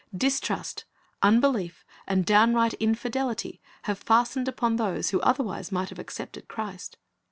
Distrust, 0.17 0.85
unbelief, 1.21 1.85
and 2.07 2.25
downright 2.25 2.73
infidelity 2.79 3.61
have 3.83 3.99
fastened 3.99 4.47
upon 4.47 4.77
those 4.77 5.11
who 5.11 5.21
otherwise 5.21 5.71
might 5.71 5.89
have 5.89 5.99
accepted 5.99 6.47
Christ. 6.47 6.97